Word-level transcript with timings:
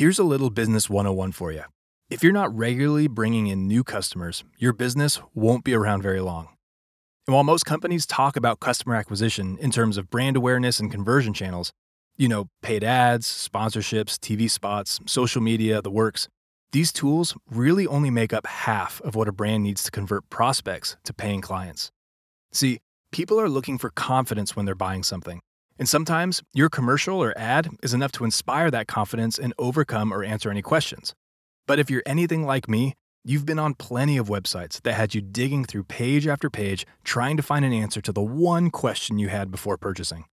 Here's 0.00 0.18
a 0.18 0.24
little 0.24 0.48
business 0.48 0.88
101 0.88 1.32
for 1.32 1.52
you. 1.52 1.64
If 2.08 2.22
you're 2.22 2.32
not 2.32 2.56
regularly 2.56 3.06
bringing 3.06 3.48
in 3.48 3.68
new 3.68 3.84
customers, 3.84 4.44
your 4.56 4.72
business 4.72 5.20
won't 5.34 5.62
be 5.62 5.74
around 5.74 6.00
very 6.00 6.20
long. 6.20 6.48
And 7.26 7.34
while 7.34 7.44
most 7.44 7.66
companies 7.66 8.06
talk 8.06 8.34
about 8.34 8.60
customer 8.60 8.94
acquisition 8.94 9.58
in 9.58 9.70
terms 9.70 9.98
of 9.98 10.08
brand 10.08 10.38
awareness 10.38 10.80
and 10.80 10.90
conversion 10.90 11.34
channels, 11.34 11.70
you 12.16 12.28
know, 12.28 12.46
paid 12.62 12.82
ads, 12.82 13.26
sponsorships, 13.26 14.14
TV 14.14 14.50
spots, 14.50 15.00
social 15.04 15.42
media, 15.42 15.82
the 15.82 15.90
works, 15.90 16.28
these 16.72 16.92
tools 16.92 17.36
really 17.50 17.86
only 17.86 18.08
make 18.08 18.32
up 18.32 18.46
half 18.46 19.02
of 19.02 19.14
what 19.14 19.28
a 19.28 19.32
brand 19.32 19.64
needs 19.64 19.84
to 19.84 19.90
convert 19.90 20.30
prospects 20.30 20.96
to 21.04 21.12
paying 21.12 21.42
clients. 21.42 21.90
See, 22.52 22.78
people 23.12 23.38
are 23.38 23.50
looking 23.50 23.76
for 23.76 23.90
confidence 23.90 24.56
when 24.56 24.64
they're 24.64 24.74
buying 24.74 25.02
something. 25.02 25.42
And 25.80 25.88
sometimes 25.88 26.42
your 26.52 26.68
commercial 26.68 27.22
or 27.22 27.32
ad 27.38 27.70
is 27.82 27.94
enough 27.94 28.12
to 28.12 28.24
inspire 28.24 28.70
that 28.70 28.86
confidence 28.86 29.38
and 29.38 29.54
overcome 29.58 30.12
or 30.12 30.22
answer 30.22 30.50
any 30.50 30.60
questions. 30.60 31.14
But 31.66 31.78
if 31.78 31.90
you're 31.90 32.02
anything 32.04 32.44
like 32.44 32.68
me, 32.68 32.92
you've 33.24 33.46
been 33.46 33.58
on 33.58 33.72
plenty 33.72 34.18
of 34.18 34.28
websites 34.28 34.82
that 34.82 34.92
had 34.92 35.14
you 35.14 35.22
digging 35.22 35.64
through 35.64 35.84
page 35.84 36.26
after 36.26 36.50
page 36.50 36.86
trying 37.02 37.38
to 37.38 37.42
find 37.42 37.64
an 37.64 37.72
answer 37.72 38.02
to 38.02 38.12
the 38.12 38.20
one 38.20 38.70
question 38.70 39.18
you 39.18 39.28
had 39.28 39.50
before 39.50 39.78
purchasing. 39.78 40.26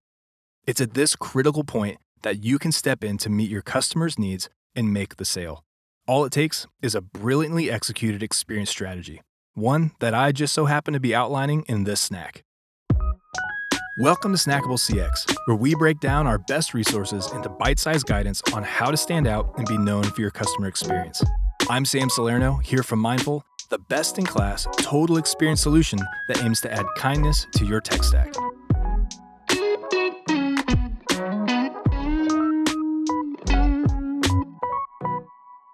It's 0.66 0.82
at 0.82 0.96
this 0.96 1.16
critical 1.16 1.64
point 1.64 1.98
that 2.24 2.44
you 2.44 2.60
can 2.60 2.74
step 2.74 3.02
in 3.02 3.18
to 3.20 3.30
meet 3.30 3.50
your 3.50 3.62
customers' 3.62 4.20
needs 4.20 4.50
and 4.76 4.91
make 4.91 5.16
the 5.16 5.24
sale. 5.24 5.64
All 6.08 6.26
it 6.26 6.34
takes 6.34 6.68
is 6.82 6.94
a 6.94 7.00
brilliantly 7.00 7.72
executed 7.72 8.22
experience 8.22 8.70
strategy, 8.70 9.22
one 9.54 9.91
that 10.02 10.14
I 10.14 10.34
just 10.34 10.54
so 10.54 10.66
happen 10.66 10.94
to 10.94 11.00
be 11.00 11.16
outlining 11.16 11.64
in 11.70 11.86
this 11.86 12.02
snack. 12.02 12.44
Welcome 14.00 14.32
to 14.32 14.38
Snackable 14.38 14.78
CX, 14.78 15.36
where 15.46 15.58
we 15.58 15.74
break 15.74 16.00
down 16.00 16.28
our 16.28 16.38
best 16.38 16.76
resources 16.76 17.32
into 17.32 17.50
bite 17.50 17.80
sized 17.80 18.05
guidance 18.05 18.44
on 18.54 18.62
how 18.62 18.92
to 18.92 18.96
stand 18.96 19.26
out 19.26 19.52
and 19.58 19.66
be 19.66 19.76
known 19.76 20.04
for 20.04 20.22
your 20.22 20.30
customer 20.30 20.68
experience. 20.68 21.24
I'm 21.68 21.84
Sam 21.84 22.08
Salerno, 22.08 22.58
here 22.58 22.84
from 22.84 23.00
Mindful, 23.00 23.44
the 23.70 23.80
best 23.80 24.20
in 24.20 24.26
class 24.27 24.68
total 24.77 25.18
experience 25.18 25.62
solution 25.62 25.98
that 26.27 26.44
aims 26.44 26.62
to 26.62 26.71
add 26.71 26.86
kindness 26.96 27.48
to 27.55 27.66
your 27.66 27.82
tech 27.82 28.04
stack. 28.04 28.36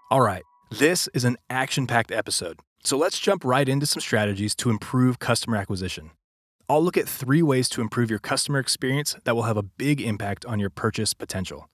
All 0.09 0.21
right, 0.21 0.43
this 0.71 1.09
is 1.13 1.25
an 1.25 1.35
action 1.49 1.87
packed 1.87 2.13
episode, 2.13 2.61
so 2.85 2.97
let's 2.97 3.19
jump 3.19 3.43
right 3.43 3.67
into 3.67 3.85
some 3.85 3.99
strategies 3.99 4.55
to 4.55 4.69
improve 4.69 5.19
customer 5.19 5.57
acquisition. 5.57 6.11
I'll 6.69 6.83
look 6.83 6.97
at 6.97 7.09
three 7.09 7.41
ways 7.41 7.67
to 7.69 7.81
improve 7.81 8.09
your 8.09 8.19
customer 8.19 8.59
experience 8.59 9.15
that 9.25 9.35
will 9.35 9.43
have 9.43 9.57
a 9.57 9.63
big 9.63 10.01
impact 10.01 10.45
on 10.45 10.59
your 10.59 10.69
purchase 10.69 11.13
potential. 11.13 11.69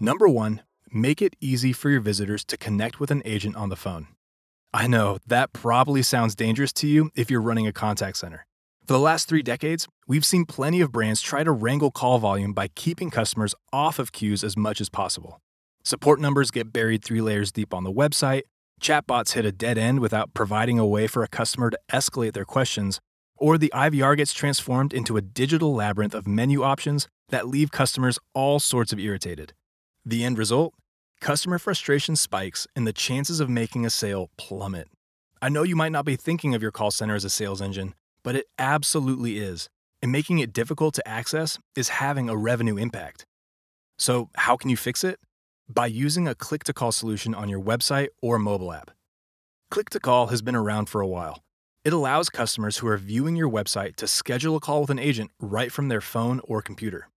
Number 0.00 0.28
one, 0.28 0.62
make 0.90 1.20
it 1.20 1.36
easy 1.40 1.72
for 1.72 1.90
your 1.90 2.00
visitors 2.00 2.44
to 2.46 2.56
connect 2.56 3.00
with 3.00 3.10
an 3.10 3.22
agent 3.24 3.56
on 3.56 3.68
the 3.68 3.76
phone. 3.76 4.08
I 4.72 4.86
know 4.86 5.18
that 5.26 5.52
probably 5.52 6.02
sounds 6.02 6.34
dangerous 6.34 6.72
to 6.74 6.86
you 6.86 7.10
if 7.14 7.30
you're 7.30 7.40
running 7.40 7.66
a 7.66 7.72
contact 7.72 8.16
center. 8.16 8.46
For 8.86 8.94
the 8.94 8.98
last 8.98 9.28
three 9.28 9.42
decades, 9.42 9.86
we've 10.06 10.24
seen 10.24 10.44
plenty 10.44 10.80
of 10.80 10.92
brands 10.92 11.20
try 11.20 11.44
to 11.44 11.52
wrangle 11.52 11.90
call 11.90 12.18
volume 12.18 12.52
by 12.52 12.68
keeping 12.68 13.10
customers 13.10 13.54
off 13.72 13.98
of 13.98 14.12
queues 14.12 14.42
as 14.42 14.56
much 14.56 14.80
as 14.80 14.88
possible. 14.88 15.40
Support 15.84 16.20
numbers 16.20 16.50
get 16.50 16.72
buried 16.72 17.04
three 17.04 17.20
layers 17.20 17.52
deep 17.52 17.72
on 17.72 17.84
the 17.84 17.92
website, 17.92 18.42
Chatbots 18.80 19.32
hit 19.32 19.44
a 19.44 19.52
dead 19.52 19.78
end 19.78 20.00
without 20.00 20.34
providing 20.34 20.78
a 20.78 20.86
way 20.86 21.06
for 21.06 21.22
a 21.22 21.28
customer 21.28 21.70
to 21.70 21.78
escalate 21.90 22.32
their 22.32 22.44
questions, 22.44 23.00
or 23.36 23.56
the 23.56 23.72
IVR 23.74 24.16
gets 24.16 24.32
transformed 24.32 24.92
into 24.92 25.16
a 25.16 25.22
digital 25.22 25.74
labyrinth 25.74 26.14
of 26.14 26.26
menu 26.26 26.62
options 26.62 27.08
that 27.30 27.48
leave 27.48 27.70
customers 27.70 28.18
all 28.34 28.60
sorts 28.60 28.92
of 28.92 28.98
irritated. 28.98 29.52
The 30.04 30.24
end 30.24 30.38
result? 30.38 30.74
Customer 31.20 31.58
frustration 31.58 32.16
spikes 32.16 32.66
and 32.76 32.86
the 32.86 32.92
chances 32.92 33.40
of 33.40 33.48
making 33.48 33.86
a 33.86 33.90
sale 33.90 34.28
plummet. 34.36 34.88
I 35.40 35.48
know 35.48 35.62
you 35.62 35.76
might 35.76 35.92
not 35.92 36.04
be 36.04 36.16
thinking 36.16 36.54
of 36.54 36.62
your 36.62 36.70
call 36.70 36.90
center 36.90 37.14
as 37.14 37.24
a 37.24 37.30
sales 37.30 37.62
engine, 37.62 37.94
but 38.22 38.36
it 38.36 38.46
absolutely 38.58 39.38
is. 39.38 39.68
And 40.02 40.12
making 40.12 40.38
it 40.38 40.52
difficult 40.52 40.94
to 40.94 41.08
access 41.08 41.58
is 41.74 41.88
having 41.88 42.28
a 42.28 42.36
revenue 42.36 42.76
impact. 42.76 43.24
So, 43.98 44.28
how 44.36 44.56
can 44.56 44.68
you 44.68 44.76
fix 44.76 45.02
it? 45.02 45.18
By 45.68 45.86
using 45.86 46.28
a 46.28 46.34
click 46.34 46.64
to 46.64 46.72
call 46.72 46.92
solution 46.92 47.34
on 47.34 47.48
your 47.48 47.60
website 47.60 48.08
or 48.20 48.38
mobile 48.38 48.72
app. 48.72 48.90
Click 49.70 49.90
to 49.90 50.00
call 50.00 50.28
has 50.28 50.42
been 50.42 50.54
around 50.54 50.86
for 50.86 51.00
a 51.00 51.06
while. 51.06 51.42
It 51.84 51.92
allows 51.92 52.30
customers 52.30 52.78
who 52.78 52.86
are 52.86 52.96
viewing 52.96 53.36
your 53.36 53.50
website 53.50 53.96
to 53.96 54.06
schedule 54.06 54.56
a 54.56 54.60
call 54.60 54.82
with 54.82 54.90
an 54.90 54.98
agent 54.98 55.30
right 55.40 55.70
from 55.70 55.88
their 55.88 56.00
phone 56.00 56.40
or 56.44 56.62
computer. 56.62 57.08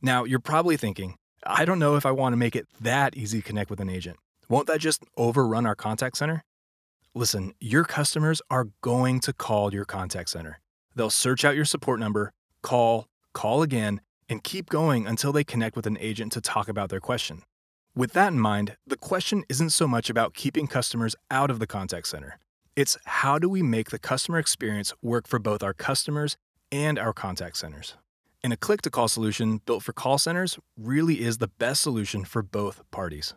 Now, 0.00 0.24
you're 0.24 0.38
probably 0.38 0.76
thinking, 0.76 1.16
I 1.44 1.64
don't 1.64 1.78
know 1.78 1.96
if 1.96 2.06
I 2.06 2.12
want 2.12 2.32
to 2.32 2.38
make 2.38 2.56
it 2.56 2.66
that 2.80 3.16
easy 3.16 3.40
to 3.40 3.46
connect 3.46 3.70
with 3.70 3.80
an 3.80 3.90
agent. 3.90 4.16
Won't 4.48 4.66
that 4.68 4.80
just 4.80 5.02
overrun 5.16 5.66
our 5.66 5.74
contact 5.74 6.16
center? 6.16 6.42
Listen, 7.14 7.52
your 7.60 7.84
customers 7.84 8.40
are 8.50 8.68
going 8.80 9.20
to 9.20 9.32
call 9.32 9.74
your 9.74 9.84
contact 9.84 10.30
center. 10.30 10.60
They'll 10.94 11.10
search 11.10 11.44
out 11.44 11.56
your 11.56 11.64
support 11.64 12.00
number, 12.00 12.32
call, 12.62 13.06
call 13.34 13.62
again, 13.62 14.00
and 14.28 14.42
keep 14.42 14.68
going 14.68 15.06
until 15.06 15.32
they 15.32 15.44
connect 15.44 15.76
with 15.76 15.86
an 15.86 15.98
agent 16.00 16.32
to 16.32 16.40
talk 16.40 16.68
about 16.68 16.90
their 16.90 17.00
question. 17.00 17.42
With 17.98 18.12
that 18.12 18.28
in 18.32 18.38
mind, 18.38 18.76
the 18.86 18.96
question 18.96 19.42
isn't 19.48 19.70
so 19.70 19.88
much 19.88 20.08
about 20.08 20.32
keeping 20.32 20.68
customers 20.68 21.16
out 21.32 21.50
of 21.50 21.58
the 21.58 21.66
contact 21.66 22.06
center. 22.06 22.38
It's 22.76 22.96
how 23.06 23.40
do 23.40 23.48
we 23.48 23.60
make 23.60 23.90
the 23.90 23.98
customer 23.98 24.38
experience 24.38 24.92
work 25.02 25.26
for 25.26 25.40
both 25.40 25.64
our 25.64 25.74
customers 25.74 26.36
and 26.70 26.96
our 26.96 27.12
contact 27.12 27.56
centers? 27.56 27.96
And 28.44 28.52
a 28.52 28.56
click 28.56 28.82
to 28.82 28.90
call 28.90 29.08
solution 29.08 29.62
built 29.66 29.82
for 29.82 29.92
call 29.92 30.16
centers 30.16 30.60
really 30.76 31.22
is 31.22 31.38
the 31.38 31.48
best 31.48 31.82
solution 31.82 32.24
for 32.24 32.40
both 32.40 32.88
parties. 32.92 33.34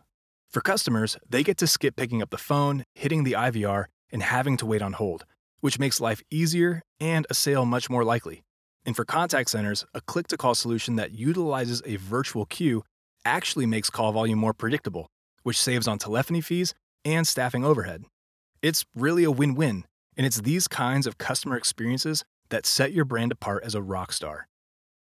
For 0.48 0.60
customers, 0.60 1.16
they 1.28 1.42
get 1.42 1.58
to 1.58 1.66
skip 1.66 1.96
picking 1.96 2.22
up 2.22 2.30
the 2.30 2.38
phone, 2.38 2.84
hitting 2.94 3.24
the 3.24 3.32
IVR, 3.32 3.86
and 4.12 4.22
having 4.22 4.56
to 4.58 4.66
wait 4.66 4.80
on 4.80 4.92
hold, 4.92 5.24
which 5.60 5.80
makes 5.80 6.00
life 6.00 6.22
easier 6.30 6.82
and 7.00 7.26
a 7.28 7.34
sale 7.34 7.64
much 7.64 7.90
more 7.90 8.04
likely. 8.04 8.44
And 8.86 8.94
for 8.94 9.04
contact 9.04 9.50
centers, 9.50 9.84
a 9.92 10.00
click 10.00 10.28
to 10.28 10.36
call 10.36 10.54
solution 10.54 10.94
that 10.96 11.10
utilizes 11.10 11.82
a 11.84 11.96
virtual 11.96 12.46
queue 12.46 12.84
actually 13.24 13.66
makes 13.66 13.90
call 13.90 14.12
volume 14.12 14.38
more 14.38 14.54
predictable, 14.54 15.08
which 15.42 15.60
saves 15.60 15.88
on 15.88 15.98
telephony 15.98 16.40
fees 16.40 16.74
and 17.04 17.26
staffing 17.26 17.64
overhead. 17.64 18.04
It's 18.62 18.84
really 18.94 19.24
a 19.24 19.30
win 19.30 19.54
win, 19.54 19.84
and 20.16 20.26
it's 20.26 20.40
these 20.40 20.68
kinds 20.68 21.06
of 21.06 21.18
customer 21.18 21.56
experiences 21.56 22.24
that 22.50 22.66
set 22.66 22.92
your 22.92 23.04
brand 23.04 23.32
apart 23.32 23.64
as 23.64 23.74
a 23.74 23.82
rock 23.82 24.12
star. 24.12 24.46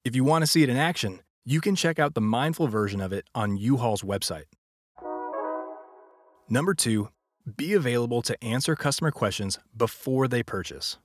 If 0.04 0.16
you 0.16 0.24
want 0.24 0.42
to 0.42 0.46
see 0.46 0.62
it 0.62 0.68
in 0.68 0.76
action, 0.76 1.20
you 1.44 1.60
can 1.60 1.76
check 1.76 1.98
out 1.98 2.14
the 2.14 2.20
mindful 2.20 2.66
version 2.66 3.00
of 3.00 3.12
it 3.12 3.24
on 3.34 3.56
U-Haul's 3.56 4.02
website. 4.02 4.44
Number 6.48 6.74
two, 6.74 7.08
be 7.56 7.72
available 7.72 8.22
to 8.22 8.42
answer 8.42 8.74
customer 8.74 9.10
questions 9.10 9.58
before 9.76 10.26
they 10.26 10.42
purchase. 10.42 10.98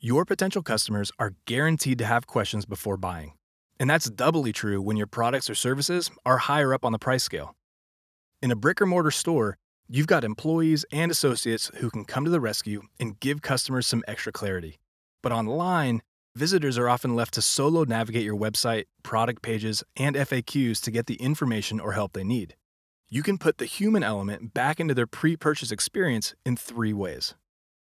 Your 0.00 0.24
potential 0.24 0.62
customers 0.62 1.12
are 1.18 1.34
guaranteed 1.46 1.98
to 1.98 2.06
have 2.06 2.26
questions 2.26 2.64
before 2.64 2.96
buying. 2.96 3.32
And 3.82 3.90
that's 3.90 4.08
doubly 4.08 4.52
true 4.52 4.80
when 4.80 4.96
your 4.96 5.08
products 5.08 5.50
or 5.50 5.56
services 5.56 6.08
are 6.24 6.38
higher 6.38 6.72
up 6.72 6.84
on 6.84 6.92
the 6.92 7.00
price 7.00 7.24
scale. 7.24 7.56
In 8.40 8.52
a 8.52 8.54
brick 8.54 8.80
or 8.80 8.86
mortar 8.86 9.10
store, 9.10 9.58
you've 9.88 10.06
got 10.06 10.22
employees 10.22 10.84
and 10.92 11.10
associates 11.10 11.68
who 11.78 11.90
can 11.90 12.04
come 12.04 12.24
to 12.24 12.30
the 12.30 12.40
rescue 12.40 12.82
and 13.00 13.18
give 13.18 13.42
customers 13.42 13.88
some 13.88 14.04
extra 14.06 14.30
clarity. 14.30 14.78
But 15.20 15.32
online, 15.32 16.00
visitors 16.36 16.78
are 16.78 16.88
often 16.88 17.16
left 17.16 17.34
to 17.34 17.42
solo 17.42 17.82
navigate 17.82 18.22
your 18.22 18.38
website, 18.38 18.84
product 19.02 19.42
pages, 19.42 19.82
and 19.96 20.14
FAQs 20.14 20.80
to 20.82 20.92
get 20.92 21.06
the 21.06 21.16
information 21.16 21.80
or 21.80 21.90
help 21.90 22.12
they 22.12 22.22
need. 22.22 22.54
You 23.08 23.24
can 23.24 23.36
put 23.36 23.58
the 23.58 23.64
human 23.64 24.04
element 24.04 24.54
back 24.54 24.78
into 24.78 24.94
their 24.94 25.08
pre 25.08 25.36
purchase 25.36 25.72
experience 25.72 26.36
in 26.46 26.56
three 26.56 26.92
ways. 26.92 27.34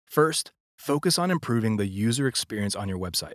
First, 0.05 0.51
focus 0.77 1.17
on 1.17 1.31
improving 1.31 1.77
the 1.77 1.87
user 1.87 2.27
experience 2.27 2.75
on 2.75 2.89
your 2.89 2.99
website. 2.99 3.35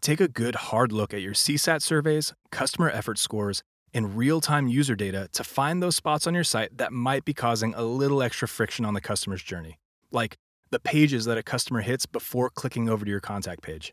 Take 0.00 0.20
a 0.20 0.28
good 0.28 0.54
hard 0.54 0.92
look 0.92 1.12
at 1.12 1.20
your 1.20 1.34
CSAT 1.34 1.82
surveys, 1.82 2.32
customer 2.50 2.88
effort 2.88 3.18
scores, 3.18 3.62
and 3.92 4.16
real 4.16 4.40
time 4.40 4.66
user 4.66 4.94
data 4.94 5.28
to 5.32 5.44
find 5.44 5.82
those 5.82 5.96
spots 5.96 6.26
on 6.26 6.32
your 6.32 6.44
site 6.44 6.78
that 6.78 6.90
might 6.90 7.26
be 7.26 7.34
causing 7.34 7.74
a 7.74 7.82
little 7.82 8.22
extra 8.22 8.48
friction 8.48 8.86
on 8.86 8.94
the 8.94 9.02
customer's 9.02 9.42
journey, 9.42 9.78
like 10.10 10.38
the 10.70 10.80
pages 10.80 11.26
that 11.26 11.36
a 11.36 11.42
customer 11.42 11.82
hits 11.82 12.06
before 12.06 12.48
clicking 12.48 12.88
over 12.88 13.04
to 13.04 13.10
your 13.10 13.20
contact 13.20 13.60
page. 13.60 13.92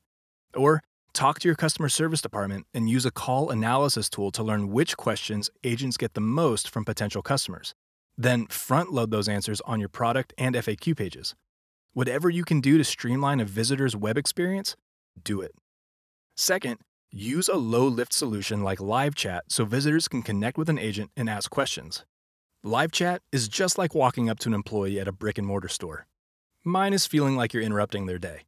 Or 0.55 0.81
talk 1.11 1.39
to 1.39 1.47
your 1.49 1.55
customer 1.55 1.89
service 1.89 2.21
department 2.21 2.67
and 2.73 2.89
use 2.89 3.05
a 3.05 3.11
call 3.11 3.49
analysis 3.49 4.09
tool 4.09 4.31
to 4.31 4.43
learn 4.43 4.71
which 4.71 4.95
questions 4.95 5.49
agents 5.65 5.97
get 5.97 6.13
the 6.13 6.21
most 6.21 6.69
from 6.69 6.85
potential 6.85 7.21
customers. 7.21 7.75
Then 8.17 8.47
front 8.47 8.93
load 8.93 9.11
those 9.11 9.27
answers 9.27 9.59
on 9.61 9.81
your 9.81 9.89
product 9.89 10.33
and 10.37 10.55
FAQ 10.55 10.95
pages. 10.95 11.35
Whatever 11.93 12.29
you 12.29 12.45
can 12.45 12.61
do 12.61 12.77
to 12.77 12.83
streamline 12.85 13.41
a 13.41 13.45
visitor's 13.45 13.95
web 13.95 14.17
experience, 14.17 14.77
do 15.21 15.41
it. 15.41 15.51
Second, 16.39 16.77
use 17.11 17.49
a 17.49 17.55
low 17.55 17.87
lift 17.87 18.13
solution 18.13 18.61
like 18.61 18.79
live 18.79 19.15
chat 19.15 19.45
so 19.49 19.65
visitors 19.65 20.07
can 20.07 20.21
connect 20.21 20.55
with 20.55 20.69
an 20.69 20.77
agent 20.77 21.09
and 21.17 21.27
ask 21.27 21.49
questions. 21.49 22.05
Live 22.63 22.91
chat 22.91 23.23
is 23.31 23.47
just 23.47 23.79
like 23.79 23.95
walking 23.95 24.29
up 24.29 24.37
to 24.39 24.49
an 24.49 24.53
employee 24.53 24.99
at 24.99 25.07
a 25.07 25.11
brick 25.11 25.39
and 25.39 25.47
mortar 25.47 25.67
store. 25.67 26.05
minus 26.63 27.07
feeling 27.07 27.35
like 27.35 27.53
you're 27.53 27.63
interrupting 27.63 28.05
their 28.05 28.19
day. 28.19 28.41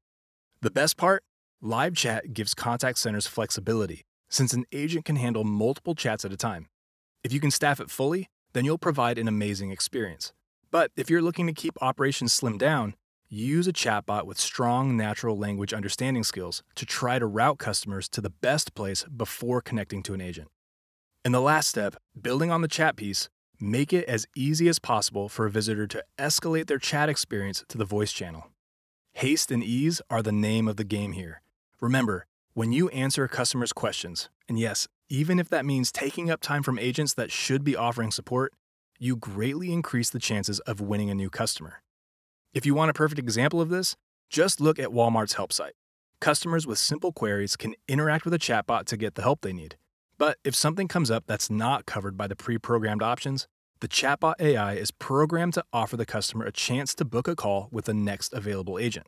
The 0.62 0.70
best 0.70 0.98
part? 0.98 1.24
Live 1.62 1.96
chat 1.96 2.34
gives 2.34 2.54
contact 2.54 3.00
centers 3.00 3.26
flexibility, 3.26 4.04
since 4.30 4.54
an 4.54 4.66
agent 4.72 5.06
can 5.06 5.16
handle 5.16 5.44
multiple 5.44 5.96
chats 5.96 6.26
at 6.26 6.34
a 6.34 6.38
time. 6.38 6.68
If 7.24 7.34
you 7.34 7.40
can 7.40 7.52
staff 7.52 7.80
it 7.80 7.90
fully, 7.90 8.30
then 8.54 8.66
you'll 8.66 8.78
provide 8.78 9.18
an 9.18 9.28
amazing 9.28 9.72
experience. 9.72 10.32
But 10.70 10.92
if 10.96 11.10
you're 11.10 11.22
looking 11.22 11.48
to 11.48 11.54
keep 11.54 11.82
operations 11.82 12.38
slimmed 12.38 12.60
down, 12.60 12.94
use 13.30 13.68
a 13.68 13.74
chatbot 13.74 14.26
with 14.26 14.40
strong 14.40 14.98
natural 14.98 15.38
language 15.38 15.74
understanding 15.74 16.24
skills 16.24 16.64
to 16.76 16.86
try 16.86 17.20
to 17.20 17.28
route 17.28 17.60
customers 17.60 18.10
to 18.10 18.22
the 18.22 18.30
best 18.30 18.74
place 18.74 19.04
before 19.04 19.62
connecting 19.62 20.02
to 20.04 20.14
an 20.14 20.22
agent. 20.22 20.50
And 21.24 21.34
the 21.34 21.40
last 21.40 21.68
step, 21.68 21.96
building 22.20 22.50
on 22.50 22.62
the 22.62 22.68
chat 22.68 22.96
piece, 22.96 23.30
make 23.60 23.94
it 23.94 24.06
as 24.06 24.26
easy 24.36 24.68
as 24.68 24.80
possible 24.80 25.30
for 25.30 25.46
a 25.46 25.52
visitor 25.52 25.86
to 25.88 26.04
escalate 26.18 26.68
their 26.68 26.80
chat 26.80 27.10
experience 27.10 27.64
to 27.68 27.78
the 27.78 27.86
voice 27.86 28.12
channel. 28.12 28.48
Haste 29.14 29.52
and 29.52 29.64
ease 29.64 30.02
are 30.10 30.22
the 30.22 30.32
name 30.32 30.68
of 30.68 30.78
the 30.78 30.84
game 30.84 31.12
here. 31.12 31.42
Remember, 31.82 32.26
when 32.54 32.72
you 32.72 32.90
answer 32.90 33.24
a 33.24 33.30
customer's 33.30 33.74
questions, 33.74 34.30
and 34.48 34.58
yes, 34.58 34.88
even 35.08 35.40
if 35.40 35.50
that 35.50 35.66
means 35.66 35.92
taking 35.92 36.32
up 36.32 36.42
time 36.42 36.64
from 36.64 36.80
agents 36.80 37.14
that 37.14 37.32
should 37.32 37.64
be 37.64 37.76
offering 37.76 38.12
support, 38.12 38.54
you 38.98 39.16
greatly 39.16 39.72
increase 39.72 40.10
the 40.10 40.20
chances 40.20 40.60
of 40.62 40.82
winning 40.82 41.10
a 41.10 41.16
new 41.16 41.30
customer. 41.30 41.82
If 42.52 42.66
you 42.66 42.74
want 42.74 42.90
a 42.90 42.96
perfect 42.96 43.20
example 43.20 43.62
of 43.62 43.70
this, 43.70 43.96
just 44.28 44.60
look 44.60 44.80
at 44.80 44.90
Walmart's 44.90 45.34
help 45.34 45.54
site. 45.54 45.74
Customers 46.20 46.66
with 46.66 46.80
simple 46.80 47.12
queries 47.12 47.56
can 47.56 47.76
interact 47.88 48.26
with 48.26 48.34
a 48.34 48.40
chatbot 48.40 48.86
to 48.86 48.98
get 48.98 49.14
the 49.14 49.22
help 49.22 49.42
they 49.42 49.54
need. 49.54 49.78
But 50.18 50.40
if 50.44 50.56
something 50.56 50.88
comes 50.88 51.12
up 51.12 51.26
that's 51.28 51.52
not 51.52 51.86
covered 51.86 52.18
by 52.18 52.26
the 52.26 52.36
pre 52.36 52.58
programmed 52.58 53.04
options, 53.04 53.48
the 53.82 53.88
chatbot 53.88 54.34
AI 54.40 54.74
is 54.74 54.90
programmed 54.90 55.54
to 55.54 55.64
offer 55.72 55.96
the 55.96 56.08
customer 56.08 56.44
a 56.44 56.52
chance 56.52 56.96
to 56.96 57.06
book 57.06 57.28
a 57.28 57.36
call 57.36 57.70
with 57.72 57.86
the 57.86 57.94
next 57.94 58.34
available 58.34 58.80
agent. 58.80 59.06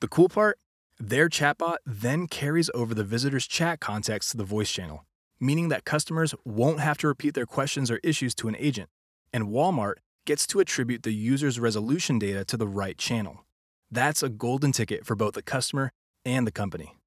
The 0.00 0.08
cool 0.08 0.28
part? 0.28 0.58
Their 1.00 1.28
chatbot 1.28 1.78
then 1.84 2.28
carries 2.28 2.70
over 2.74 2.94
the 2.94 3.04
visitor's 3.04 3.48
chat 3.48 3.80
context 3.80 4.30
to 4.30 4.36
the 4.36 4.44
voice 4.44 4.70
channel, 4.70 5.04
meaning 5.40 5.68
that 5.68 5.84
customers 5.84 6.32
won't 6.44 6.78
have 6.78 6.96
to 6.98 7.08
repeat 7.08 7.34
their 7.34 7.44
questions 7.44 7.90
or 7.90 7.98
issues 8.04 8.36
to 8.36 8.46
an 8.46 8.56
agent, 8.56 8.88
and 9.32 9.48
Walmart 9.48 9.94
gets 10.28 10.46
to 10.46 10.60
attribute 10.60 11.04
the 11.04 11.14
user's 11.14 11.58
resolution 11.58 12.18
data 12.18 12.44
to 12.44 12.58
the 12.58 12.68
right 12.68 12.98
channel. 12.98 13.46
That's 13.90 14.22
a 14.22 14.28
golden 14.28 14.72
ticket 14.72 15.06
for 15.06 15.16
both 15.16 15.32
the 15.32 15.42
customer 15.42 15.90
and 16.22 16.46
the 16.46 16.52
company. 16.52 16.98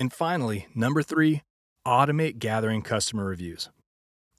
And 0.00 0.12
finally, 0.12 0.66
number 0.74 1.00
three, 1.00 1.42
automate 1.86 2.40
gathering 2.40 2.82
customer 2.82 3.24
reviews. 3.24 3.70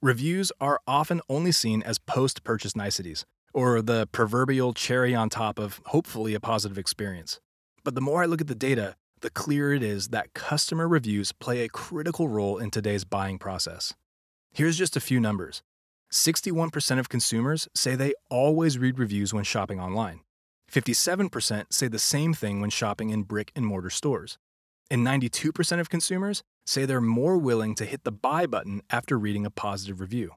Reviews 0.02 0.52
are 0.60 0.82
often 0.86 1.22
only 1.30 1.54
seen 1.54 1.82
as 1.84 2.00
post 2.00 2.44
purchase 2.44 2.76
niceties, 2.76 3.26
or 3.54 3.82
the 3.82 4.10
proverbial 4.12 4.74
cherry 4.74 5.16
on 5.16 5.30
top 5.30 5.58
of 5.58 5.80
hopefully 5.86 6.34
a 6.34 6.42
positive 6.42 6.78
experience. 6.78 7.40
But 7.86 7.96
the 7.96 8.02
more 8.02 8.24
I 8.24 8.26
look 8.26 8.42
at 8.42 8.48
the 8.48 8.56
data, 8.56 8.98
the 9.22 9.30
clearer 9.30 9.74
it 9.74 9.84
is 9.84 10.10
that 10.10 10.34
customer 10.34 10.90
reviews 10.90 11.32
play 11.32 11.64
a 11.64 11.70
critical 11.70 12.28
role 12.28 12.58
in 12.58 12.72
today's 12.72 13.06
buying 13.06 13.40
process. 13.40 13.94
Here's 14.52 14.78
just 14.78 14.98
a 14.98 15.00
few 15.00 15.22
numbers 15.22 15.64
61% 16.14 17.00
of 17.00 17.10
consumers 17.10 17.68
say 17.74 17.96
they 17.96 18.14
always 18.30 18.78
read 18.78 19.00
reviews 19.00 19.34
when 19.34 19.44
shopping 19.44 19.80
online. 19.80 20.20
57% 20.72 21.66
say 21.74 21.88
the 21.88 21.98
same 21.98 22.36
thing 22.36 22.62
when 22.62 22.70
shopping 22.70 23.10
in 23.10 23.24
brick 23.24 23.52
and 23.56 23.66
mortar 23.66 23.90
stores. 23.90 24.38
And 24.92 25.06
92% 25.06 25.80
of 25.80 25.90
consumers 25.90 26.44
say 26.68 26.86
they're 26.86 27.02
more 27.02 27.40
willing 27.40 27.74
to 27.76 27.86
hit 27.86 28.04
the 28.04 28.12
buy 28.12 28.46
button 28.46 28.84
after 28.92 29.18
reading 29.18 29.44
a 29.44 29.50
positive 29.50 30.00
review. 30.00 30.34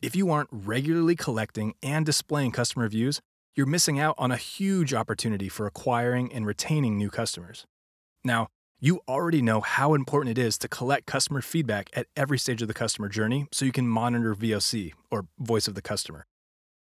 If 0.00 0.14
you 0.14 0.30
aren't 0.30 0.50
regularly 0.52 1.16
collecting 1.16 1.74
and 1.82 2.06
displaying 2.06 2.52
customer 2.52 2.84
reviews, 2.84 3.20
you're 3.56 3.66
missing 3.66 3.98
out 3.98 4.14
on 4.18 4.30
a 4.30 4.36
huge 4.36 4.94
opportunity 4.94 5.48
for 5.48 5.66
acquiring 5.66 6.32
and 6.32 6.46
retaining 6.46 6.96
new 6.96 7.10
customers. 7.10 7.66
Now, 8.22 8.46
you 8.78 9.00
already 9.08 9.40
know 9.40 9.60
how 9.60 9.94
important 9.94 10.38
it 10.38 10.42
is 10.42 10.58
to 10.58 10.68
collect 10.68 11.06
customer 11.06 11.40
feedback 11.40 11.88
at 11.94 12.06
every 12.14 12.38
stage 12.38 12.60
of 12.60 12.68
the 12.68 12.74
customer 12.74 13.08
journey 13.08 13.46
so 13.50 13.64
you 13.64 13.72
can 13.72 13.88
monitor 13.88 14.34
VOC, 14.34 14.92
or 15.10 15.26
voice 15.38 15.66
of 15.66 15.74
the 15.74 15.82
customer. 15.82 16.26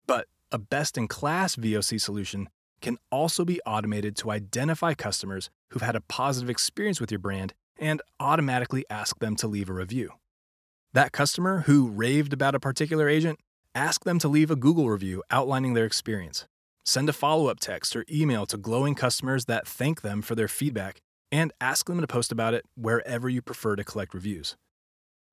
But 0.06 0.28
a 0.52 0.58
best 0.58 0.96
in 0.96 1.08
class 1.08 1.56
VOC 1.56 2.00
solution 2.00 2.48
can 2.80 2.96
also 3.10 3.44
be 3.44 3.60
automated 3.66 4.16
to 4.16 4.30
identify 4.30 4.94
customers 4.94 5.50
who've 5.70 5.82
had 5.82 5.96
a 5.96 6.00
positive 6.00 6.48
experience 6.48 7.00
with 7.00 7.10
your 7.10 7.18
brand 7.18 7.54
and 7.76 8.00
automatically 8.20 8.84
ask 8.88 9.18
them 9.18 9.34
to 9.36 9.48
leave 9.48 9.68
a 9.68 9.72
review. 9.72 10.12
That 10.92 11.12
customer 11.12 11.60
who 11.66 11.88
raved 11.88 12.32
about 12.32 12.54
a 12.54 12.60
particular 12.60 13.08
agent, 13.08 13.40
ask 13.74 14.04
them 14.04 14.18
to 14.20 14.28
leave 14.28 14.50
a 14.50 14.56
Google 14.56 14.88
review 14.88 15.22
outlining 15.30 15.74
their 15.74 15.86
experience. 15.86 16.46
Send 16.84 17.08
a 17.08 17.12
follow 17.12 17.48
up 17.48 17.58
text 17.60 17.94
or 17.96 18.04
email 18.10 18.46
to 18.46 18.56
glowing 18.56 18.94
customers 18.94 19.46
that 19.46 19.66
thank 19.66 20.02
them 20.02 20.22
for 20.22 20.34
their 20.34 20.48
feedback 20.48 21.00
and 21.32 21.52
ask 21.60 21.86
them 21.86 22.00
to 22.00 22.06
post 22.06 22.32
about 22.32 22.54
it 22.54 22.64
wherever 22.76 23.28
you 23.28 23.42
prefer 23.42 23.76
to 23.76 23.84
collect 23.84 24.14
reviews. 24.14 24.56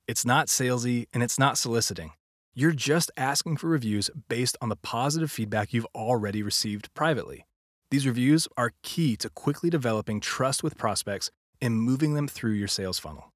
It's 0.08 0.26
not 0.26 0.48
salesy 0.48 1.08
and 1.14 1.22
it's 1.22 1.40
not 1.40 1.58
soliciting. 1.58 2.12
You're 2.54 2.72
just 2.72 3.12
asking 3.18 3.58
for 3.58 3.68
reviews 3.68 4.10
based 4.30 4.58
on 4.62 4.70
the 4.70 4.76
positive 4.76 5.30
feedback 5.32 5.74
you've 5.74 5.88
already 5.94 6.42
received 6.42 6.94
privately. 6.94 7.46
These 7.92 8.08
reviews 8.08 8.48
are 8.58 8.74
key 8.84 9.16
to 9.18 9.30
quickly 9.30 9.70
developing 9.70 10.20
trust 10.20 10.64
with 10.64 10.78
prospects 10.78 11.30
and 11.62 11.82
moving 11.82 12.14
them 12.14 12.28
through 12.28 12.54
your 12.54 12.68
sales 12.68 13.00
funnel. 13.00 13.32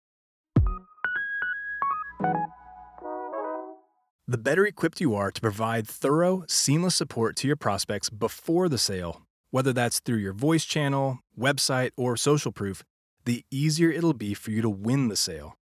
The 4.28 4.38
better 4.38 4.66
equipped 4.66 5.02
you 5.02 5.14
are 5.14 5.30
to 5.30 5.42
provide 5.42 5.88
thorough, 5.88 6.46
seamless 6.48 6.96
support 6.96 7.36
to 7.38 7.48
your 7.48 7.58
prospects 7.58 8.10
before 8.10 8.70
the 8.70 8.78
sale, 8.78 9.24
whether 9.52 9.72
that's 9.74 10.00
through 10.00 10.18
your 10.18 10.34
voice 10.34 10.66
channel, 10.66 11.20
website, 11.38 11.92
or 11.96 12.18
social 12.18 12.52
proof, 12.52 12.84
the 13.26 13.46
easier 13.52 13.92
it'll 13.92 14.14
be 14.14 14.34
for 14.34 14.52
you 14.52 14.62
to 14.62 14.70
win 14.70 15.10
the 15.10 15.16
sale. 15.16 15.56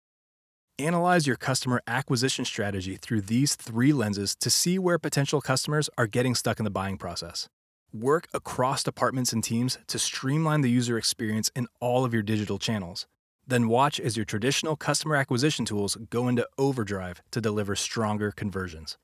Analyze 0.79 1.27
your 1.27 1.37
customer 1.37 1.81
acquisition 1.87 2.45
strategy 2.45 2.97
through 2.97 3.23
these 3.23 3.55
three 3.55 3.95
lenses 3.95 4.37
to 4.41 4.51
see 4.51 4.79
where 4.79 4.99
potential 4.99 5.41
customers 5.41 5.89
are 5.97 6.07
getting 6.07 6.35
stuck 6.35 6.61
in 6.61 6.65
the 6.65 6.71
buying 6.71 6.99
process. 6.99 7.49
Work 7.95 8.29
across 8.35 8.83
departments 8.83 9.33
and 9.33 9.43
teams 9.43 9.79
to 9.87 9.99
streamline 9.99 10.61
the 10.61 10.71
user 10.71 10.99
experience 10.99 11.51
in 11.57 11.67
all 11.81 12.05
of 12.05 12.13
your 12.13 12.23
digital 12.23 12.59
channels. 12.59 13.07
Then 13.47 13.69
watch 13.69 13.99
as 14.01 14.17
your 14.17 14.27
traditional 14.27 14.77
customer 14.77 15.17
acquisition 15.17 15.65
tools 15.65 15.97
go 16.11 16.29
into 16.29 16.47
overdrive 16.59 17.23
to 17.31 17.41
deliver 17.41 17.75
stronger 17.75 18.33
conversions. 18.33 18.99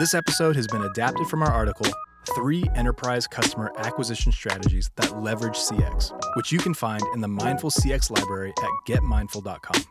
This 0.00 0.12
episode 0.12 0.56
has 0.56 0.66
been 0.66 0.82
adapted 0.82 1.28
from 1.28 1.42
our 1.42 1.52
article, 1.52 1.86
Three 2.34 2.64
Enterprise 2.74 3.26
Customer 3.26 3.72
Acquisition 3.78 4.32
Strategies 4.32 4.90
That 4.96 5.22
Leverage 5.22 5.56
CX, 5.56 6.12
which 6.36 6.52
you 6.52 6.58
can 6.58 6.74
find 6.74 7.02
in 7.14 7.20
the 7.20 7.28
Mindful 7.28 7.70
CX 7.70 8.10
library 8.10 8.52
at 8.58 8.70
getmindful.com. 8.88 9.84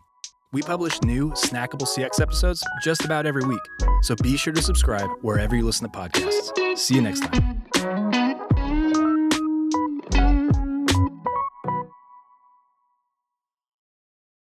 We 0.52 0.62
publish 0.62 1.02
new 1.02 1.32
snackable 1.32 1.88
CX 1.88 2.22
episodes 2.22 2.64
just 2.84 3.04
about 3.04 3.26
every 3.26 3.44
week, 3.44 3.62
so 4.02 4.16
be 4.16 4.38
sure 4.38 4.54
to 4.54 4.62
subscribe 4.62 5.09
wherever 5.21 5.56
you 5.56 5.66
listen 5.66 5.90
to 5.90 5.98
podcasts. 5.98 6.78
See 6.78 6.95
you 6.95 7.02
next 7.02 7.21
time. 7.21 7.65